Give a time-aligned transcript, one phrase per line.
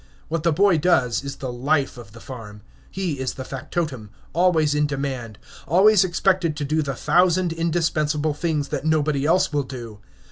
[0.29, 2.61] What the boy does is the life of the farm.
[2.89, 8.69] He is the factotum, always in demand, always expected to do the thousand indispensable things
[8.69, 9.99] that nobody else will do.